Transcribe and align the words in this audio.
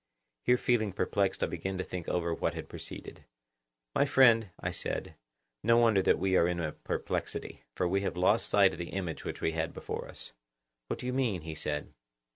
Here 0.41 0.57
feeling 0.57 0.93
perplexed 0.93 1.43
I 1.43 1.45
began 1.45 1.77
to 1.77 1.83
think 1.83 2.09
over 2.09 2.33
what 2.33 2.55
had 2.55 2.67
preceded.—My 2.67 4.05
friend, 4.05 4.49
I 4.59 4.71
said, 4.71 5.13
no 5.61 5.77
wonder 5.77 6.01
that 6.01 6.17
we 6.17 6.35
are 6.35 6.47
in 6.47 6.59
a 6.59 6.71
perplexity; 6.71 7.61
for 7.75 7.87
we 7.87 8.01
have 8.01 8.17
lost 8.17 8.49
sight 8.49 8.73
of 8.73 8.79
the 8.79 8.89
image 8.95 9.23
which 9.23 9.41
we 9.41 9.51
had 9.51 9.75
before 9.75 10.07
us. 10.07 10.33
What 10.87 10.97
do 10.97 11.05
you 11.05 11.13
mean? 11.13 11.41
he 11.43 11.53
said. 11.53 11.93